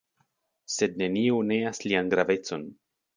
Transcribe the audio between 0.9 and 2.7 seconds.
neniu neas lian gravecon.